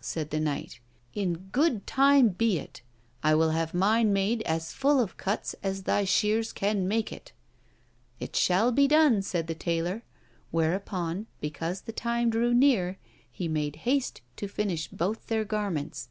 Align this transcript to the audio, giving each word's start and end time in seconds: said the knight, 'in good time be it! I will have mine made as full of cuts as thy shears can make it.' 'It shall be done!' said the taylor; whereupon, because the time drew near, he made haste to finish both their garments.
said 0.00 0.30
the 0.30 0.40
knight, 0.40 0.80
'in 1.14 1.34
good 1.52 1.86
time 1.86 2.30
be 2.30 2.58
it! 2.58 2.82
I 3.22 3.36
will 3.36 3.50
have 3.50 3.72
mine 3.72 4.12
made 4.12 4.42
as 4.42 4.72
full 4.72 4.98
of 4.98 5.16
cuts 5.16 5.54
as 5.62 5.84
thy 5.84 6.02
shears 6.02 6.52
can 6.52 6.88
make 6.88 7.12
it.' 7.12 7.30
'It 8.18 8.34
shall 8.34 8.72
be 8.72 8.88
done!' 8.88 9.22
said 9.22 9.46
the 9.46 9.54
taylor; 9.54 10.02
whereupon, 10.50 11.28
because 11.40 11.82
the 11.82 11.92
time 11.92 12.30
drew 12.30 12.52
near, 12.52 12.98
he 13.30 13.46
made 13.46 13.76
haste 13.86 14.22
to 14.38 14.48
finish 14.48 14.88
both 14.88 15.28
their 15.28 15.44
garments. 15.44 16.08